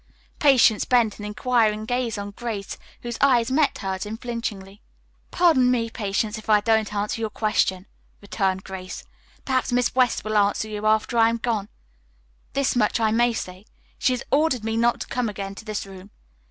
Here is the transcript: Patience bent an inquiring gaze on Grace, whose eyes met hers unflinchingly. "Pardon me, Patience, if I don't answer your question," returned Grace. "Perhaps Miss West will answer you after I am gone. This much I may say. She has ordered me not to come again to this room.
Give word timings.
Patience 0.39 0.83
bent 0.83 1.19
an 1.19 1.25
inquiring 1.25 1.85
gaze 1.85 2.17
on 2.17 2.31
Grace, 2.31 2.79
whose 3.03 3.19
eyes 3.21 3.51
met 3.51 3.77
hers 3.77 4.03
unflinchingly. 4.03 4.81
"Pardon 5.29 5.69
me, 5.69 5.91
Patience, 5.91 6.39
if 6.39 6.49
I 6.49 6.59
don't 6.59 6.91
answer 6.91 7.21
your 7.21 7.29
question," 7.29 7.85
returned 8.19 8.63
Grace. 8.63 9.03
"Perhaps 9.45 9.71
Miss 9.71 9.93
West 9.93 10.23
will 10.23 10.37
answer 10.39 10.67
you 10.67 10.87
after 10.87 11.19
I 11.19 11.29
am 11.29 11.37
gone. 11.37 11.69
This 12.53 12.75
much 12.75 12.99
I 12.99 13.11
may 13.11 13.31
say. 13.31 13.67
She 13.99 14.13
has 14.13 14.23
ordered 14.31 14.63
me 14.63 14.75
not 14.75 15.01
to 15.01 15.07
come 15.07 15.29
again 15.29 15.53
to 15.53 15.65
this 15.65 15.85
room. 15.85 16.09